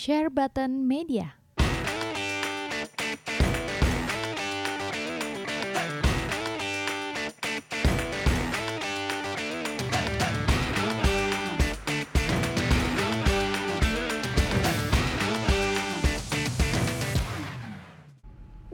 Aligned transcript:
Share 0.00 0.30
Button 0.30 0.88
Media. 0.88 1.39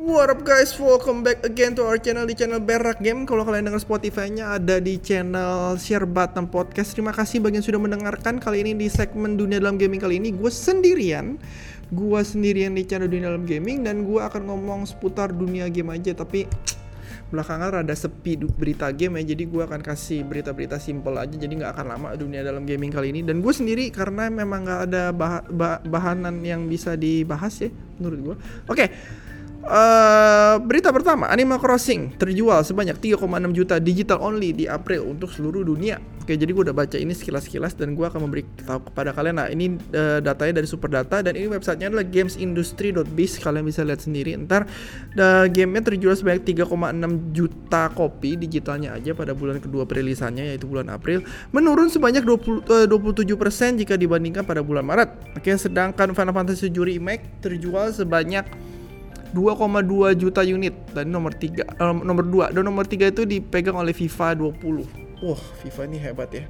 What 0.07 0.31
up 0.31 0.47
guys, 0.47 0.71
welcome 0.79 1.27
back 1.27 1.43
again 1.43 1.75
to 1.75 1.83
our 1.83 1.99
channel 1.99 2.31
di 2.31 2.39
channel 2.39 2.63
Berak 2.63 3.03
Game. 3.03 3.27
Kalau 3.27 3.43
kalian 3.43 3.67
dengar 3.67 3.83
Spotify-nya 3.83 4.55
ada 4.55 4.79
di 4.79 5.03
channel 5.03 5.75
Share 5.83 6.07
Button 6.07 6.47
Podcast. 6.47 6.95
Terima 6.95 7.11
kasih 7.11 7.43
bagi 7.43 7.59
yang 7.59 7.67
sudah 7.67 7.83
mendengarkan 7.83 8.39
Kali 8.39 8.63
ini 8.63 8.79
di 8.79 8.87
segmen 8.87 9.35
Dunia 9.35 9.59
Dalam 9.59 9.75
Gaming 9.75 9.99
kali 9.99 10.23
ini. 10.23 10.31
Gue 10.31 10.47
sendirian. 10.47 11.43
Gue 11.91 12.23
sendirian 12.23 12.79
di 12.79 12.87
channel 12.87 13.11
Dunia 13.11 13.35
Dalam 13.35 13.51
Gaming 13.51 13.83
Dan 13.83 14.07
gue 14.07 14.23
akan 14.23 14.47
ngomong 14.47 14.87
seputar 14.87 15.35
dunia 15.35 15.67
game 15.75 15.91
aja 15.91 16.15
Tapi 16.15 16.47
belakangan 17.27 17.83
rada 17.83 17.95
sepi 17.99 18.47
berita 18.47 18.87
game 18.95 19.19
ya. 19.19 19.35
Jadi 19.35 19.51
gue 19.51 19.63
akan 19.67 19.83
kasih 19.83 20.23
berita-berita 20.23 20.79
simple 20.79 21.19
aja. 21.19 21.35
Jadi 21.35 21.51
nggak 21.51 21.75
akan 21.75 21.87
lama 21.99 22.09
dunia 22.15 22.47
dalam 22.47 22.63
gaming 22.63 22.95
kali 22.95 23.11
ini. 23.11 23.27
Dan 23.27 23.43
gue 23.43 23.51
sendiri 23.51 23.91
karena 23.91 24.31
memang 24.31 24.71
nggak 24.71 24.81
ada 24.87 25.11
bah- 25.11 25.43
bah- 25.51 25.83
bahanan 25.83 26.39
yang 26.47 26.71
bisa 26.71 26.95
dibahas 26.95 27.59
ya 27.59 27.75
Menurut 27.99 28.19
gue 28.23 28.37
Oke 28.71 28.87
Eh, 29.67 30.57
berita 30.63 30.95
pertama, 30.95 31.27
Animal 31.27 31.59
Crossing 31.59 32.15
terjual 32.15 32.63
sebanyak 32.63 33.03
3,6 33.03 33.51
juta 33.51 33.83
digital 33.83 34.23
only 34.23 34.55
di 34.55 34.71
April 34.71 35.11
untuk 35.11 35.27
seluruh 35.35 35.67
dunia. 35.67 35.99
Oke, 36.23 36.39
jadi 36.39 36.55
gue 36.55 36.71
udah 36.71 36.75
baca 36.75 36.95
ini 36.95 37.11
sekilas-sekilas 37.11 37.75
dan 37.75 37.99
gue 37.99 38.07
akan 38.07 38.31
memberi 38.31 38.47
tahu 38.63 38.91
kepada 38.91 39.11
kalian. 39.11 39.43
Nah, 39.43 39.51
ini 39.51 39.75
eh, 39.91 40.23
datanya 40.23 40.63
dari 40.63 40.71
Superdata 40.71 41.19
dan 41.19 41.35
ini 41.35 41.51
websitenya 41.51 41.91
adalah 41.91 42.07
gamesindustry.biz. 42.07 43.43
Kalian 43.43 43.67
bisa 43.67 43.83
lihat 43.83 44.07
sendiri. 44.07 44.39
Ntar 44.39 44.71
the 45.19 45.51
gamenya 45.51 45.91
terjual 45.91 46.15
sebanyak 46.15 46.47
3,6 46.47 47.35
juta 47.35 47.91
kopi 47.91 48.39
digitalnya 48.39 48.95
aja 48.95 49.19
pada 49.19 49.35
bulan 49.35 49.59
kedua 49.59 49.83
perilisannya 49.83 50.55
yaitu 50.55 50.71
bulan 50.71 50.95
April, 50.95 51.27
menurun 51.51 51.91
sebanyak 51.91 52.23
20, 52.23 52.63
eh, 52.71 52.87
27% 52.87 53.83
jika 53.83 53.99
dibandingkan 53.99 54.47
pada 54.47 54.63
bulan 54.63 54.87
Maret. 54.87 55.39
Oke, 55.43 55.51
sedangkan 55.59 56.15
Final 56.15 56.35
Fantasy 56.35 56.71
VII 56.71 56.99
Remake 56.99 57.43
terjual 57.43 57.91
sebanyak 57.91 58.47
2,2 59.37 60.17
juta 60.17 60.41
unit 60.41 60.73
dan 60.97 61.13
nomor 61.13 61.37
3 61.37 61.77
nomor 62.01 62.25
2 62.25 62.57
dan 62.57 62.65
nomor 62.65 62.89
3 62.89 63.13
itu 63.13 63.29
dipegang 63.29 63.77
oleh 63.77 63.93
FIFA 63.93 64.33
20. 64.41 65.21
Wah, 65.21 65.43
FIFA 65.61 65.83
ini 65.93 65.99
hebat 66.01 66.33
ya. 66.33 66.45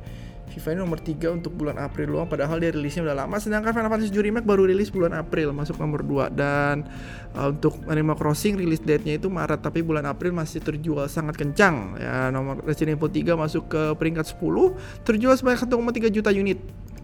FIFA 0.56 0.72
ini 0.72 0.80
nomor 0.80 0.98
3 1.04 1.36
untuk 1.36 1.52
bulan 1.52 1.76
April 1.76 2.16
doang 2.16 2.30
padahal 2.30 2.56
dia 2.56 2.72
rilisnya 2.72 3.04
udah 3.04 3.26
lama 3.26 3.36
sedangkan 3.36 3.76
Final 3.76 3.92
Fantasy 3.92 4.08
VII 4.08 4.24
Remake 4.30 4.48
baru 4.48 4.64
rilis 4.64 4.88
bulan 4.88 5.12
April 5.12 5.52
masuk 5.52 5.76
nomor 5.76 6.00
2 6.00 6.32
dan 6.32 6.88
uh, 7.36 7.52
untuk 7.52 7.76
Animal 7.92 8.16
Crossing 8.16 8.56
rilis 8.56 8.80
date-nya 8.80 9.20
itu 9.20 9.28
Maret 9.28 9.60
tapi 9.60 9.84
bulan 9.84 10.08
April 10.08 10.32
masih 10.32 10.64
terjual 10.64 11.12
sangat 11.12 11.36
kencang 11.36 12.00
ya 12.00 12.32
nomor 12.32 12.64
Resident 12.64 12.96
Evil 12.96 13.12
3 13.12 13.36
masuk 13.36 13.68
ke 13.68 13.82
peringkat 14.00 14.32
10 14.32 15.04
terjual 15.04 15.36
sebanyak 15.36 15.60
1,3 15.60 16.16
juta 16.16 16.32
unit 16.32 16.56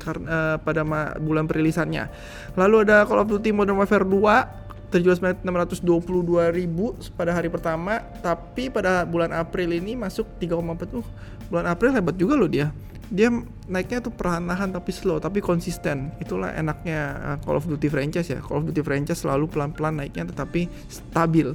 karena 0.02 0.26
uh, 0.26 0.56
pada 0.58 0.82
bulan 1.22 1.46
perilisannya. 1.46 2.10
Lalu 2.58 2.90
ada 2.90 3.06
Call 3.06 3.22
of 3.22 3.30
Duty 3.30 3.54
Modern 3.54 3.78
Warfare 3.78 4.02
2 4.02 4.61
terjual 4.92 5.16
sebanyak 5.16 5.40
622 5.40 6.52
ribu 6.52 6.92
pada 7.16 7.32
hari 7.32 7.48
pertama 7.48 8.04
tapi 8.20 8.68
pada 8.68 9.08
bulan 9.08 9.32
April 9.32 9.72
ini 9.72 9.96
masuk 9.96 10.28
3,4 10.36 11.00
uh 11.00 11.06
bulan 11.48 11.66
April 11.68 11.96
hebat 11.96 12.16
juga 12.20 12.36
loh 12.36 12.48
dia. 12.48 12.68
Dia 13.12 13.28
naiknya 13.68 14.00
tuh 14.00 14.12
perlahan-lahan 14.12 14.72
tapi 14.72 14.92
slow 14.92 15.20
tapi 15.20 15.40
konsisten. 15.40 16.12
Itulah 16.16 16.52
enaknya 16.56 17.00
uh, 17.20 17.36
Call 17.44 17.60
of 17.60 17.68
Duty 17.68 17.88
franchise 17.92 18.28
ya. 18.28 18.40
Call 18.40 18.64
of 18.64 18.68
Duty 18.68 18.80
franchise 18.80 19.20
selalu 19.20 19.48
pelan-pelan 19.52 20.00
naiknya 20.00 20.32
tetapi 20.32 20.68
stabil. 20.88 21.52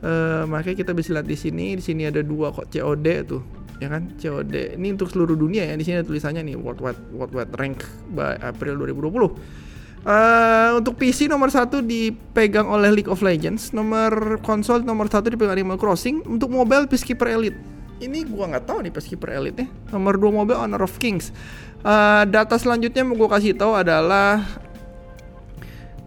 Eh, 0.00 0.44
makanya 0.48 0.80
kita 0.80 0.92
bisa 0.96 1.12
lihat 1.12 1.28
di 1.28 1.36
sini 1.36 1.76
di 1.76 1.84
sini 1.84 2.08
ada 2.08 2.24
dua 2.24 2.48
kok 2.56 2.72
COD 2.72 3.06
tuh 3.28 3.44
ya 3.84 3.92
kan? 3.92 4.08
COD 4.16 4.80
ini 4.80 4.96
untuk 4.96 5.12
seluruh 5.12 5.36
dunia 5.36 5.68
ya 5.68 5.76
di 5.76 5.84
sini 5.84 6.00
ada 6.00 6.08
tulisannya 6.08 6.40
nih 6.40 6.56
worldwide 6.56 7.12
worldwide 7.12 7.52
rank 7.60 7.84
by 8.16 8.32
April 8.40 8.80
2020 8.80 9.68
Eh, 10.00 10.70
untuk 10.80 10.96
PC 10.96 11.28
nomor 11.28 11.52
satu 11.52 11.84
dipegang 11.84 12.64
oleh 12.64 12.88
League 12.88 13.12
of 13.12 13.20
Legends, 13.20 13.76
nomor 13.76 14.40
konsol 14.40 14.80
nomor 14.80 15.12
satu 15.12 15.28
dipegang 15.28 15.60
Animal 15.60 15.76
Crossing, 15.76 16.24
untuk 16.24 16.48
mobile 16.48 16.88
Peacekeeper 16.88 17.28
Elite. 17.28 17.58
Ini 18.00 18.24
gua 18.32 18.48
nggak 18.48 18.64
tahu 18.64 18.80
nih 18.80 18.92
Peacekeeper 18.96 19.28
Elite 19.28 19.56
nya. 19.60 19.68
Nomor 19.92 20.16
dua 20.16 20.32
mobile 20.32 20.56
Honor 20.56 20.88
of 20.88 20.96
Kings. 20.96 21.36
Eh, 21.84 22.24
data 22.32 22.56
selanjutnya 22.56 23.04
mau 23.04 23.12
gua 23.12 23.36
kasih 23.36 23.52
tahu 23.52 23.76
adalah 23.76 24.40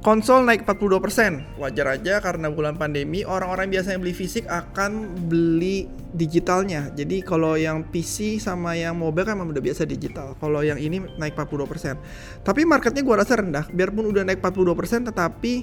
konsol 0.03 0.43
naik 0.43 0.67
42%. 0.67 1.55
Wajar 1.57 1.95
aja 1.95 2.19
karena 2.19 2.51
bulan 2.51 2.75
pandemi 2.75 3.23
orang-orang 3.23 3.71
biasanya 3.71 3.97
beli 4.03 4.11
fisik 4.11 4.43
akan 4.51 5.15
beli 5.31 5.87
digitalnya. 6.11 6.91
Jadi 6.91 7.23
kalau 7.23 7.55
yang 7.55 7.87
PC 7.87 8.37
sama 8.37 8.75
yang 8.75 8.99
mobile 8.99 9.23
kan 9.23 9.39
memang 9.39 9.55
udah 9.55 9.63
biasa 9.63 9.87
digital. 9.87 10.35
Kalau 10.37 10.59
yang 10.59 10.77
ini 10.77 10.99
naik 11.15 11.39
42%. 11.39 12.43
Tapi 12.43 12.61
marketnya 12.67 13.01
gua 13.01 13.23
rasa 13.23 13.39
rendah. 13.39 13.65
Biarpun 13.71 14.11
udah 14.11 14.27
naik 14.27 14.43
42% 14.43 15.07
tetapi 15.09 15.53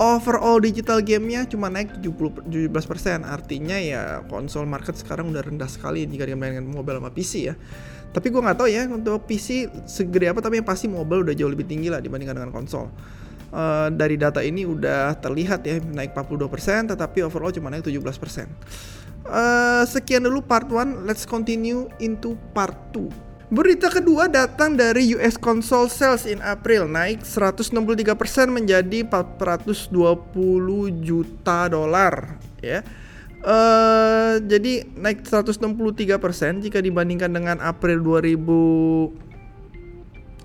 overall 0.00 0.56
digital 0.58 1.04
gamenya 1.04 1.44
cuma 1.44 1.68
naik 1.68 2.00
70 2.00 2.48
17%. 2.48 3.28
Artinya 3.28 3.76
ya 3.76 4.24
konsol 4.26 4.64
market 4.64 4.96
sekarang 4.96 5.28
udah 5.28 5.44
rendah 5.44 5.68
sekali 5.68 6.08
jika 6.08 6.24
dibandingkan 6.24 6.64
mobile 6.64 6.96
sama 6.96 7.12
PC 7.12 7.32
ya. 7.52 7.54
Tapi 8.08 8.32
gua 8.32 8.40
nggak 8.48 8.56
tahu 8.56 8.68
ya 8.72 8.88
untuk 8.88 9.28
PC 9.28 9.68
segede 9.84 10.32
apa 10.32 10.40
tapi 10.40 10.64
yang 10.64 10.66
pasti 10.66 10.88
mobile 10.88 11.28
udah 11.28 11.36
jauh 11.36 11.52
lebih 11.52 11.68
tinggi 11.68 11.92
lah 11.92 12.00
dibandingkan 12.00 12.40
dengan 12.40 12.52
konsol. 12.56 12.88
Eh, 13.52 13.88
dari 13.92 14.16
data 14.16 14.40
ini 14.40 14.64
udah 14.64 15.12
terlihat 15.20 15.60
ya 15.68 15.76
naik 15.76 16.16
42% 16.16 16.88
tetapi 16.88 17.20
overall 17.20 17.52
cuma 17.52 17.68
naik 17.68 17.84
17%. 17.84 18.48
Eh, 19.28 19.84
sekian 19.84 20.24
dulu 20.24 20.40
part 20.40 20.72
1, 20.72 21.04
let's 21.04 21.28
continue 21.28 21.84
into 22.00 22.40
part 22.56 22.72
2. 22.96 23.12
Berita 23.52 23.92
kedua 23.92 24.32
datang 24.32 24.72
dari 24.72 25.12
US 25.12 25.36
console 25.36 25.92
sales 25.92 26.24
in 26.24 26.40
April 26.40 26.88
naik 26.88 27.20
163% 27.20 28.48
menjadi 28.48 29.04
420 29.04 30.88
juta 31.04 31.68
dolar 31.68 32.40
ya. 32.64 32.80
Eh 33.44 34.34
jadi 34.48 34.88
naik 34.96 35.28
163% 35.28 36.64
jika 36.64 36.80
dibandingkan 36.80 37.28
dengan 37.28 37.60
April 37.60 38.00
2000 38.00 39.28
8 39.28 39.31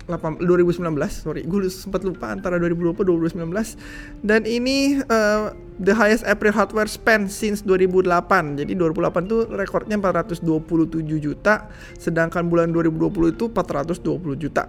2019 0.08 0.80
sorry 1.12 1.44
gue 1.44 1.68
sempat 1.68 2.00
lupa 2.00 2.32
antara 2.32 2.56
2020 2.56 2.96
2019 3.36 4.24
dan 4.24 4.48
ini 4.48 5.04
uh, 5.04 5.52
the 5.78 5.92
highest 5.92 6.24
April 6.24 6.56
hardware 6.56 6.88
spend 6.88 7.28
since 7.28 7.60
2008 7.60 8.64
jadi 8.64 8.72
2008 8.72 9.28
tuh 9.28 9.44
rekornya 9.52 10.00
427 10.00 11.04
juta 11.20 11.68
sedangkan 12.00 12.48
bulan 12.48 12.72
2020 12.72 13.36
itu 13.36 13.44
420 13.52 14.44
juta. 14.44 14.66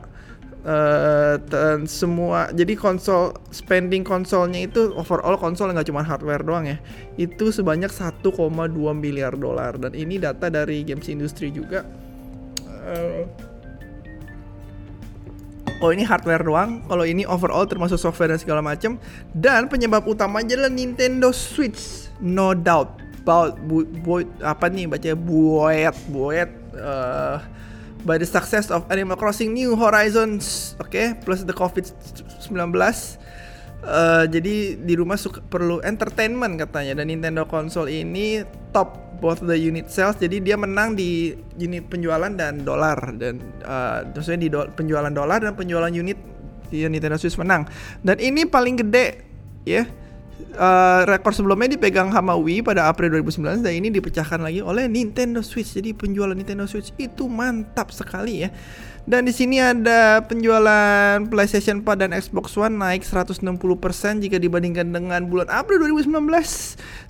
Uh, 0.59 1.39
dan 1.47 1.87
semua 1.87 2.51
jadi 2.51 2.75
konsol 2.75 3.31
spending 3.47 4.03
konsolnya 4.03 4.67
itu 4.67 4.91
overall 4.91 5.39
konsol 5.39 5.71
nggak 5.71 5.87
cuma 5.87 6.03
hardware 6.03 6.43
doang 6.43 6.67
ya 6.67 6.77
itu 7.15 7.47
sebanyak 7.55 7.87
1,2 7.87 8.27
miliar 8.91 9.39
dolar. 9.39 9.79
Dan 9.79 9.95
ini 9.95 10.19
data 10.19 10.51
dari 10.51 10.83
games 10.83 11.07
industry 11.07 11.47
juga. 11.55 11.87
Uh, 12.83 13.23
Oh 15.79 15.95
ini 15.95 16.03
hardware 16.03 16.43
doang, 16.43 16.83
kalau 16.91 17.07
ini 17.07 17.23
overall 17.23 17.63
termasuk 17.63 17.95
software 17.95 18.35
dan 18.35 18.39
segala 18.39 18.59
macam. 18.59 18.99
Dan 19.31 19.71
penyebab 19.71 20.03
utamanya 20.11 20.59
adalah 20.59 20.71
Nintendo 20.75 21.31
Switch, 21.31 22.11
no 22.19 22.51
doubt. 22.51 22.99
About 23.23 23.61
bu, 23.63 23.87
bu, 23.87 24.25
apa 24.43 24.67
nih 24.67 24.89
baca 24.89 25.13
buet 25.13 25.95
buet 26.09 26.49
uh, 26.75 27.37
by 28.03 28.19
the 28.19 28.27
success 28.27 28.73
of 28.73 28.83
Animal 28.91 29.15
Crossing 29.15 29.55
New 29.55 29.77
Horizons, 29.77 30.75
oke, 30.83 30.91
okay? 30.91 31.15
plus 31.23 31.47
the 31.47 31.55
COVID 31.55 31.87
19. 32.51 32.59
Uh, 33.79 34.27
jadi 34.27 34.75
di 34.75 34.93
rumah 34.99 35.15
suka, 35.15 35.39
perlu 35.39 35.79
entertainment 35.79 36.59
katanya 36.59 36.99
dan 36.99 37.07
Nintendo 37.07 37.47
console 37.47 37.87
ini 37.87 38.43
top 38.75 39.08
both 39.19 39.43
the 39.43 39.55
unit 39.55 39.91
sales 39.91 40.17
jadi 40.17 40.39
dia 40.39 40.55
menang 40.55 40.95
di 40.95 41.35
unit 41.59 41.87
penjualan 41.91 42.31
dan 42.33 42.63
dolar 42.63 42.97
dan 43.19 43.39
uh, 43.63 44.07
maksudnya 44.15 44.39
di 44.39 44.49
do 44.49 44.65
penjualan 44.73 45.11
dolar 45.11 45.43
dan 45.43 45.53
penjualan 45.53 45.91
unit 45.91 46.17
di 46.71 46.85
Nintendo 46.87 47.19
Switch 47.19 47.37
menang 47.37 47.67
dan 48.01 48.17
ini 48.17 48.47
paling 48.47 48.79
gede 48.79 49.27
ya 49.67 49.83
Uh, 50.55 51.03
rekor 51.03 51.35
sebelumnya 51.35 51.75
dipegang 51.75 52.15
sama 52.15 52.33
Wii 52.33 52.63
pada 52.63 52.87
April 52.87 53.11
2019 53.21 53.59
dan 53.59 53.75
ini 53.75 53.91
dipecahkan 53.91 54.39
lagi 54.39 54.63
oleh 54.63 54.87
Nintendo 54.87 55.43
Switch. 55.43 55.75
Jadi 55.75 55.91
penjualan 55.91 56.33
Nintendo 56.33 56.63
Switch 56.63 56.95
itu 56.95 57.27
mantap 57.27 57.91
sekali 57.91 58.47
ya. 58.47 58.49
Dan 59.09 59.27
di 59.27 59.33
sini 59.35 59.59
ada 59.59 60.23
penjualan 60.25 61.21
PlayStation 61.27 61.83
4 61.83 62.01
dan 62.01 62.09
Xbox 62.15 62.55
One 62.55 62.75
naik 62.77 63.01
160% 63.07 63.41
jika 64.21 64.37
dibandingkan 64.39 64.89
dengan 64.89 65.27
bulan 65.27 65.51
April 65.51 65.85
2019. 65.91 66.17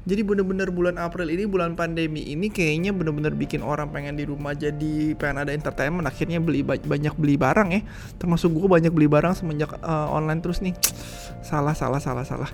Jadi 0.07 0.22
bener-bener 0.24 0.72
bulan 0.72 0.96
April 0.96 1.28
ini 1.28 1.44
bulan 1.44 1.75
pandemi 1.75 2.24
ini 2.24 2.48
kayaknya 2.48 2.96
bener-bener 2.96 3.36
bikin 3.36 3.60
orang 3.60 3.92
pengen 3.92 4.16
di 4.16 4.24
rumah 4.24 4.56
jadi 4.56 5.13
pengen 5.19 5.44
ada 5.44 5.51
entertainment 5.51 6.07
akhirnya 6.07 6.40
beli 6.40 6.63
banyak 6.63 7.13
beli 7.19 7.36
barang 7.36 7.69
ya. 7.75 7.81
Termasuk 8.16 8.56
gue 8.56 8.68
banyak 8.68 8.92
beli 8.96 9.12
barang 9.12 9.36
semenjak 9.36 9.75
uh, 9.84 10.07
online 10.12 10.40
terus 10.40 10.63
nih. 10.63 10.74
Salah 11.44 11.75
salah 11.75 12.00
salah 12.00 12.24
salah. 12.24 12.50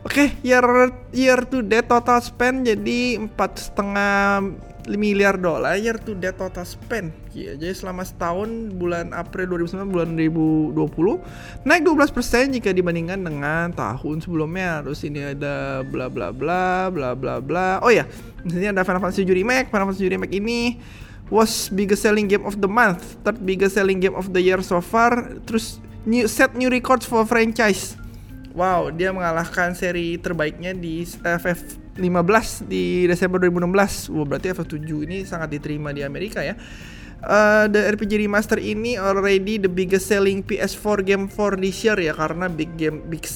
Oke, 0.00 0.32
okay, 0.32 0.40
year 0.40 0.64
year 1.12 1.44
to 1.44 1.60
date 1.60 1.84
total 1.84 2.24
spend 2.24 2.64
jadi 2.64 3.20
empat 3.20 3.68
setengah 3.68 4.40
miliar 4.88 5.36
dolar 5.36 5.76
year 5.76 6.00
to 6.00 6.16
date 6.16 6.40
total 6.40 6.64
spend. 6.64 7.12
Ya, 7.36 7.52
jadi 7.52 7.76
selama 7.76 8.00
setahun 8.00 8.48
bulan 8.80 9.12
April 9.12 9.60
2019 9.60 9.92
bulan 9.92 10.08
2020 10.16 11.68
naik 11.68 11.82
12% 11.84 12.56
jika 12.56 12.72
dibandingkan 12.72 13.20
dengan 13.20 13.76
tahun 13.76 14.24
sebelumnya. 14.24 14.80
Terus 14.88 15.04
ini 15.04 15.36
ada 15.36 15.84
bla 15.84 16.08
bla 16.08 16.32
bla 16.32 16.88
bla 16.88 17.12
bla 17.12 17.34
bla. 17.44 17.84
Oh 17.84 17.92
ya, 17.92 18.08
di 18.40 18.56
sini 18.56 18.72
ada 18.72 18.80
Final 18.88 19.04
Fantasy 19.04 19.28
7 19.28 19.36
Remake. 19.36 19.68
Final 19.68 19.92
Fantasy 19.92 20.08
7 20.08 20.16
Remake 20.16 20.32
ini 20.32 20.80
was 21.28 21.68
biggest 21.68 22.08
selling 22.08 22.24
game 22.24 22.48
of 22.48 22.56
the 22.64 22.70
month, 22.72 23.20
third 23.20 23.36
biggest 23.44 23.76
selling 23.76 24.00
game 24.00 24.16
of 24.16 24.32
the 24.32 24.40
year 24.40 24.64
so 24.64 24.80
far. 24.80 25.36
Terus 25.44 25.76
new 26.08 26.24
set 26.24 26.56
new 26.56 26.72
records 26.72 27.04
for 27.04 27.28
franchise. 27.28 27.99
Wow, 28.60 28.92
dia 28.92 29.08
mengalahkan 29.08 29.72
seri 29.72 30.20
terbaiknya 30.20 30.76
di 30.76 31.00
FF 31.08 31.80
15 31.96 32.68
di 32.68 33.08
Desember 33.08 33.40
2016. 33.48 34.12
Wah, 34.12 34.28
berarti 34.28 34.52
FF7 34.52 34.84
ini 35.08 35.24
sangat 35.24 35.56
diterima 35.56 35.96
di 35.96 36.04
Amerika 36.04 36.44
ya. 36.44 36.60
Uh, 37.24 37.68
the 37.72 37.88
RPG 37.96 38.20
remaster 38.20 38.60
ini 38.60 39.00
already 39.00 39.56
the 39.56 39.68
biggest 39.68 40.12
selling 40.12 40.44
PS4 40.44 41.04
game 41.04 41.24
for 41.28 41.56
this 41.56 41.80
year 41.84 41.96
ya 42.00 42.16
karena 42.16 42.48
big 42.48 42.72
game 42.80 43.04
big 43.12 43.28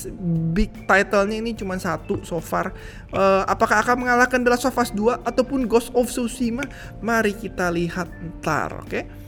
big 0.57 0.73
title-nya 0.89 1.41
ini 1.41 1.57
cuma 1.57 1.81
satu 1.81 2.21
so 2.21 2.37
far. 2.37 2.77
Uh, 3.09 3.49
apakah 3.49 3.81
akan 3.81 4.05
mengalahkan 4.05 4.45
The 4.45 4.53
Last 4.53 4.69
of 4.69 4.77
Us 4.77 4.93
2 4.93 5.25
ataupun 5.25 5.65
Ghost 5.65 5.89
of 5.97 6.13
Tsushima? 6.13 6.69
Mari 7.01 7.33
kita 7.33 7.73
lihat 7.73 8.13
ntar, 8.45 8.77
oke? 8.85 8.93
Okay? 8.93 9.24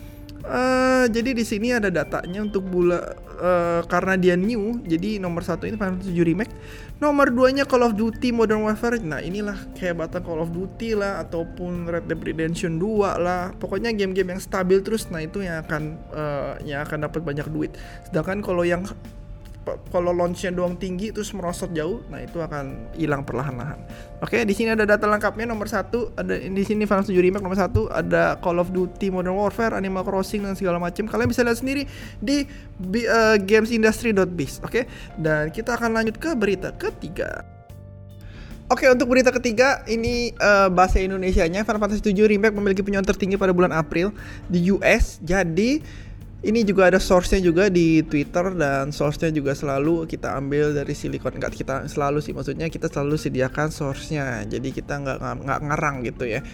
Uh, 0.46 1.10
jadi 1.10 1.34
di 1.34 1.42
sini 1.42 1.74
ada 1.74 1.90
datanya 1.90 2.38
untuk 2.38 2.70
bula 2.70 3.02
uh, 3.42 3.82
karena 3.90 4.14
dia 4.14 4.38
new. 4.38 4.78
Jadi 4.86 5.18
nomor 5.18 5.42
satu 5.42 5.66
ini 5.66 5.74
Final 5.74 5.98
Fantasy 5.98 6.14
7 6.14 6.22
Remake. 6.22 6.54
Nomor 7.02 7.34
duanya 7.34 7.66
Call 7.66 7.82
of 7.82 7.98
Duty 7.98 8.30
Modern 8.30 8.62
Warfare. 8.62 9.02
Nah 9.02 9.18
inilah 9.18 9.58
kehebatan 9.74 10.22
Call 10.22 10.38
of 10.38 10.54
Duty 10.54 10.94
lah 10.94 11.26
ataupun 11.26 11.90
Red 11.90 12.06
Dead 12.06 12.22
Redemption 12.22 12.78
2 12.78 13.18
lah. 13.18 13.50
Pokoknya 13.58 13.90
game-game 13.90 14.38
yang 14.38 14.42
stabil 14.42 14.78
terus. 14.86 15.10
Nah 15.10 15.26
itu 15.26 15.42
yang 15.42 15.66
akan 15.66 15.82
uh, 16.14 16.54
yang 16.62 16.86
akan 16.86 17.10
dapat 17.10 17.26
banyak 17.26 17.46
duit. 17.50 17.74
Sedangkan 18.06 18.38
kalau 18.38 18.62
yang 18.62 18.86
kalau 19.90 20.14
launchnya 20.14 20.54
doang 20.54 20.78
tinggi 20.78 21.10
terus 21.10 21.34
merosot 21.34 21.74
jauh, 21.74 21.98
nah 22.06 22.22
itu 22.22 22.38
akan 22.38 22.94
hilang 22.94 23.26
perlahan-lahan. 23.26 23.82
Oke, 24.22 24.46
di 24.46 24.54
sini 24.54 24.70
ada 24.70 24.86
data 24.86 25.10
lengkapnya 25.10 25.50
nomor 25.50 25.66
satu, 25.66 26.14
ada 26.14 26.38
di 26.38 26.62
sini 26.62 26.86
Final 26.86 27.02
7 27.02 27.18
Remake 27.18 27.42
nomor 27.42 27.58
satu, 27.58 27.90
ada 27.90 28.38
Call 28.38 28.62
of 28.62 28.70
Duty 28.70 29.10
Modern 29.10 29.34
Warfare, 29.34 29.74
Animal 29.74 30.06
Crossing 30.06 30.46
dan 30.46 30.54
segala 30.54 30.78
macam. 30.78 31.10
Kalian 31.10 31.28
bisa 31.28 31.42
lihat 31.42 31.58
sendiri 31.58 31.82
di 32.22 32.46
uh, 33.10 33.36
gamesindustry.biz. 33.42 34.62
Oke, 34.62 34.86
dan 35.18 35.50
kita 35.50 35.74
akan 35.74 35.98
lanjut 35.98 36.14
ke 36.22 36.30
berita 36.38 36.70
ketiga. 36.70 37.42
Oke, 38.66 38.82
untuk 38.90 39.06
berita 39.06 39.30
ketiga 39.30 39.86
ini 39.86 40.34
uh, 40.42 40.66
bahasa 40.66 40.98
Indonesia-nya 40.98 41.62
Final 41.62 41.86
Fantasy 41.86 42.02
7 42.02 42.18
Remake 42.34 42.50
memiliki 42.50 42.82
penjualan 42.82 43.06
tertinggi 43.06 43.38
pada 43.38 43.54
bulan 43.54 43.70
April 43.70 44.10
di 44.50 44.74
US. 44.74 45.22
Jadi 45.22 45.78
ini 46.44 46.68
juga 46.68 46.92
ada 46.92 47.00
source-nya 47.00 47.40
juga 47.40 47.72
di 47.72 48.04
Twitter 48.04 48.52
dan 48.52 48.92
source-nya 48.92 49.32
juga 49.32 49.56
selalu 49.56 50.04
kita 50.04 50.36
ambil 50.36 50.76
dari 50.76 50.92
Silicon 50.92 51.40
enggak 51.40 51.56
kita 51.56 51.88
selalu 51.88 52.20
sih 52.20 52.36
maksudnya 52.36 52.68
kita 52.68 52.92
selalu 52.92 53.16
sediakan 53.16 53.72
source-nya 53.72 54.44
jadi 54.44 54.68
kita 54.68 55.00
nggak 55.00 55.18
nggak 55.42 55.60
ngarang 55.64 56.04
gitu 56.04 56.28
ya 56.28 56.44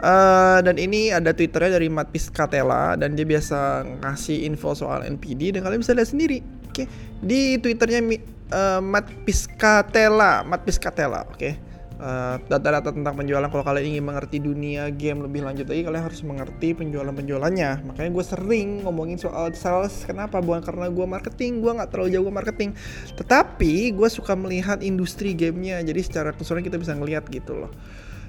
uh, 0.00 0.64
dan 0.64 0.80
ini 0.80 1.12
ada 1.12 1.36
twitternya 1.36 1.76
dari 1.76 1.92
Matt 1.92 2.16
Piscatella 2.16 2.96
dan 2.96 3.12
dia 3.12 3.28
biasa 3.28 3.84
ngasih 4.00 4.48
info 4.48 4.72
soal 4.72 5.04
NPD 5.04 5.56
dan 5.56 5.68
kalian 5.68 5.84
bisa 5.84 5.92
lihat 5.92 6.08
sendiri 6.08 6.38
oke 6.40 6.72
okay? 6.72 6.86
di 7.20 7.60
twitternya 7.60 8.00
uh, 8.56 8.80
Matt 8.80 9.12
Piscatella 9.28 10.48
Matt 10.48 10.64
Piscatella 10.64 11.28
oke 11.28 11.36
okay? 11.36 11.65
Eh, 11.96 12.36
data-data 12.52 12.92
uh, 12.92 12.94
tentang 13.00 13.16
penjualan 13.16 13.48
kalau 13.48 13.64
kalian 13.64 13.96
ingin 13.96 14.04
mengerti 14.04 14.36
dunia 14.36 14.92
game 14.92 15.24
lebih 15.24 15.40
lanjut 15.40 15.64
lagi 15.64 15.80
kalian 15.80 16.04
harus 16.04 16.20
mengerti 16.20 16.76
penjualan-penjualannya. 16.76 17.88
Makanya 17.88 18.10
gue 18.12 18.24
sering 18.24 18.84
ngomongin 18.84 19.16
soal 19.16 19.48
sales 19.56 20.04
kenapa? 20.04 20.44
Bukan 20.44 20.60
karena 20.60 20.92
gue 20.92 21.06
marketing 21.08 21.64
gue 21.64 21.72
nggak 21.72 21.88
terlalu 21.88 22.12
jauh 22.12 22.28
marketing. 22.28 22.76
Tetapi 23.16 23.96
gue 23.96 24.08
suka 24.12 24.36
melihat 24.36 24.84
industri 24.84 25.32
gamenya. 25.32 25.80
Jadi 25.80 26.04
secara 26.04 26.36
keseluruhan 26.36 26.68
kita 26.68 26.76
bisa 26.76 26.92
ngelihat 26.92 27.24
gitu 27.32 27.64
loh. 27.64 27.72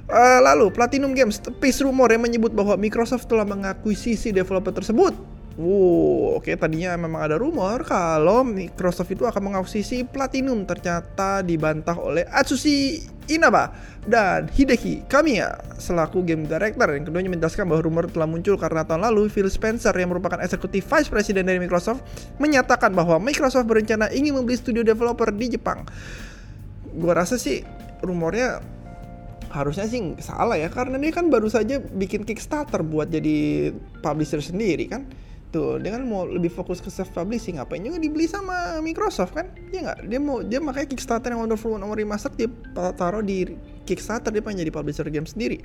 Uh, 0.08 0.40
lalu 0.40 0.72
Platinum 0.72 1.12
Games 1.12 1.36
tepis 1.36 1.84
rumor 1.84 2.08
yang 2.08 2.24
menyebut 2.24 2.56
bahwa 2.56 2.80
Microsoft 2.80 3.28
telah 3.28 3.44
mengakuisisi 3.44 4.32
developer 4.32 4.72
tersebut. 4.72 5.12
Wow, 5.60 6.38
oke 6.40 6.48
okay, 6.48 6.56
tadinya 6.56 6.96
memang 6.96 7.20
ada 7.20 7.36
rumor 7.36 7.82
kalau 7.84 8.48
Microsoft 8.48 9.12
itu 9.12 9.28
akan 9.28 9.52
mengakuisisi 9.52 10.08
Platinum 10.08 10.64
ternyata 10.64 11.44
dibantah 11.44 11.98
oleh 11.98 12.24
Atsushi 12.30 13.17
Inaba 13.28 13.76
dan 14.08 14.48
Hideki 14.48 15.08
Kamiya 15.12 15.60
selaku 15.78 16.24
game 16.24 16.48
director. 16.48 16.88
Yang 16.92 17.12
keduanya 17.12 17.32
menjelaskan 17.32 17.68
bahwa 17.68 17.82
rumor 17.84 18.06
telah 18.08 18.28
muncul 18.28 18.56
karena 18.56 18.88
tahun 18.88 19.04
lalu 19.08 19.28
Phil 19.28 19.52
Spencer 19.52 19.92
yang 19.96 20.12
merupakan 20.12 20.40
eksekutif 20.40 20.88
vice 20.88 21.12
president 21.12 21.48
dari 21.48 21.60
Microsoft 21.60 22.04
menyatakan 22.40 22.96
bahwa 22.96 23.20
Microsoft 23.20 23.68
berencana 23.68 24.08
ingin 24.16 24.36
membeli 24.36 24.56
studio 24.56 24.82
developer 24.82 25.30
di 25.36 25.60
Jepang. 25.60 25.84
Gua 26.98 27.14
rasa 27.14 27.36
sih 27.36 27.62
rumornya 28.02 28.64
harusnya 29.48 29.88
sih 29.88 30.20
salah 30.20 30.60
ya 30.60 30.68
karena 30.68 31.00
dia 31.00 31.12
kan 31.16 31.32
baru 31.32 31.48
saja 31.48 31.80
bikin 31.80 32.28
Kickstarter 32.28 32.84
buat 32.84 33.08
jadi 33.08 33.72
publisher 34.04 34.44
sendiri 34.44 34.92
kan 34.92 35.08
Tuh, 35.48 35.80
dia 35.80 35.96
kan 35.96 36.04
mau 36.04 36.28
lebih 36.28 36.52
fokus 36.52 36.84
ke 36.84 36.92
self 36.92 37.16
publishing, 37.16 37.56
apa 37.56 37.80
juga 37.80 37.96
dibeli 38.04 38.28
sama 38.28 38.84
Microsoft 38.84 39.32
kan? 39.32 39.48
Ya 39.72 39.80
nggak? 39.80 40.12
Dia 40.12 40.20
mau 40.20 40.44
dia 40.44 40.60
makanya 40.60 40.92
Kickstarter 40.92 41.32
yang 41.32 41.40
Wonderful 41.40 41.72
1 41.80 41.88
Remaster 41.88 42.32
dia 42.36 42.52
taruh 43.00 43.24
di 43.24 43.56
Kickstarter 43.88 44.36
dia 44.36 44.44
pengen 44.44 44.68
jadi 44.68 44.74
publisher 44.76 45.08
game 45.08 45.24
sendiri. 45.24 45.64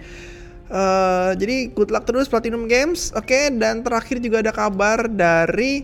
Uh, 0.70 1.34
jadi 1.34 1.74
good 1.74 1.90
luck 1.90 2.06
terus 2.06 2.30
Platinum 2.30 2.70
Games, 2.70 3.10
oke? 3.18 3.26
Okay? 3.26 3.50
Dan 3.50 3.82
terakhir 3.82 4.22
juga 4.22 4.38
ada 4.40 4.54
kabar 4.54 5.10
dari 5.10 5.82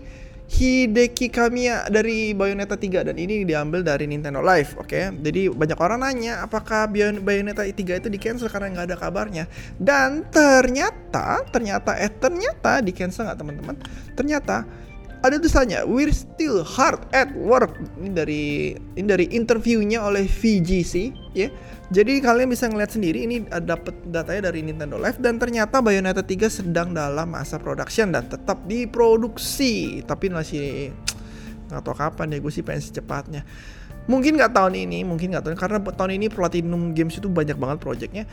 Hideki 0.49 1.29
Kamiya 1.29 1.93
dari 1.93 2.33
Bayonetta 2.33 2.73
3 2.73 3.05
dan 3.05 3.15
ini 3.21 3.45
diambil 3.45 3.85
dari 3.85 4.09
Nintendo 4.09 4.41
Live, 4.41 4.73
oke? 4.81 4.89
Okay? 4.89 5.13
Jadi 5.13 5.45
banyak 5.53 5.77
orang 5.77 6.01
nanya 6.01 6.41
apakah 6.41 6.89
Bayonetta 7.21 7.61
3 7.61 7.77
itu 7.77 8.09
di 8.09 8.17
cancel 8.17 8.49
karena 8.49 8.73
nggak 8.73 8.85
ada 8.89 8.97
kabarnya. 8.97 9.45
Dan 9.77 10.25
ternyata, 10.33 11.45
ternyata, 11.53 11.93
eh 12.01 12.09
ternyata 12.09 12.81
di 12.81 12.89
cancel 12.89 13.29
nggak 13.29 13.39
teman-teman? 13.39 13.75
Ternyata 14.17 14.65
ada 15.19 15.35
tulisannya 15.35 15.83
we're 15.83 16.15
still 16.15 16.63
hard 16.63 17.03
at 17.11 17.27
work 17.35 17.75
ini 17.99 18.09
dari 18.15 18.43
ini 18.95 19.07
dari 19.07 19.25
interviewnya 19.35 19.99
oleh 19.99 20.23
VGC 20.23 21.11
ya 21.35 21.51
jadi 21.89 22.21
kalian 22.21 22.53
bisa 22.53 22.69
ngeliat 22.69 22.93
sendiri 22.93 23.25
ini 23.25 23.49
dapat 23.49 23.97
datanya 24.13 24.53
dari 24.53 24.61
Nintendo 24.61 25.01
Live 25.01 25.17
dan 25.17 25.41
ternyata 25.41 25.81
Bayonetta 25.81 26.21
3 26.21 26.61
sedang 26.61 26.93
dalam 26.93 27.33
masa 27.33 27.57
production 27.57 28.13
dan 28.13 28.29
tetap 28.29 28.61
diproduksi. 28.69 30.05
Tapi 30.05 30.29
masih 30.29 30.93
nggak 31.65 31.81
tahu 31.81 31.95
kapan 31.97 32.37
ya 32.37 32.37
gue 32.37 32.53
sih 32.53 32.61
pengen 32.61 32.85
secepatnya. 32.85 33.41
Mungkin 34.05 34.37
nggak 34.37 34.53
tahun 34.53 34.85
ini 34.85 35.01
mungkin 35.01 35.33
nggak 35.33 35.49
tahun 35.49 35.57
karena 35.57 35.77
tahun 35.81 36.11
ini 36.21 36.29
Platinum 36.29 36.93
Games 36.93 37.17
itu 37.17 37.25
banyak 37.25 37.57
banget 37.57 37.81
projectnya 37.81 38.29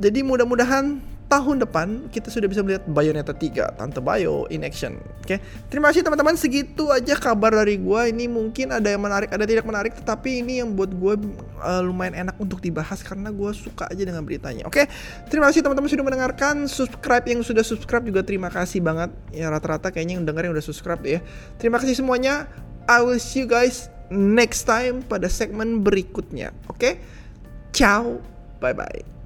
jadi 0.00 0.24
mudah-mudahan 0.24 0.98
tahun 1.30 1.62
depan 1.62 2.10
kita 2.10 2.26
sudah 2.26 2.50
bisa 2.50 2.58
melihat 2.66 2.82
Bayonetta 2.90 3.30
3 3.30 3.78
Tante 3.78 4.02
Bayo 4.02 4.50
in 4.50 4.66
action. 4.66 4.98
Oke. 5.22 5.38
Okay? 5.38 5.38
Terima 5.70 5.94
kasih 5.94 6.02
teman-teman 6.02 6.34
segitu 6.34 6.90
aja 6.90 7.14
kabar 7.14 7.54
dari 7.54 7.78
gue. 7.78 8.00
Ini 8.10 8.26
mungkin 8.26 8.74
ada 8.74 8.90
yang 8.90 8.98
menarik, 8.98 9.30
ada 9.30 9.46
tidak 9.46 9.62
menarik, 9.62 9.94
tetapi 9.94 10.42
ini 10.42 10.58
yang 10.58 10.74
buat 10.74 10.90
gue 10.90 11.14
uh, 11.62 11.82
lumayan 11.86 12.26
enak 12.26 12.36
untuk 12.42 12.58
dibahas 12.58 13.06
karena 13.06 13.30
gue 13.30 13.50
suka 13.54 13.86
aja 13.86 14.02
dengan 14.02 14.26
beritanya. 14.26 14.66
Oke. 14.66 14.90
Okay? 14.90 15.30
Terima 15.30 15.46
kasih 15.54 15.62
teman-teman 15.62 15.86
sudah 15.86 16.04
mendengarkan. 16.04 16.66
Subscribe 16.66 17.22
yang 17.30 17.46
sudah 17.46 17.62
subscribe 17.62 18.02
juga 18.02 18.26
terima 18.26 18.50
kasih 18.50 18.82
banget. 18.82 19.14
Ya 19.30 19.54
rata-rata 19.54 19.94
kayaknya 19.94 20.18
yang 20.18 20.26
dengerin 20.26 20.50
udah 20.50 20.66
subscribe 20.66 21.00
ya. 21.06 21.22
Terima 21.62 21.78
kasih 21.78 21.94
semuanya. 21.94 22.50
I 22.90 23.06
will 23.06 23.22
see 23.22 23.46
you 23.46 23.48
guys 23.48 23.86
next 24.10 24.66
time 24.66 25.06
pada 25.06 25.30
segmen 25.30 25.86
berikutnya. 25.86 26.50
Oke. 26.66 26.74
Okay? 26.74 26.92
Ciao. 27.70 28.18
Bye 28.58 28.74
bye. 28.74 29.19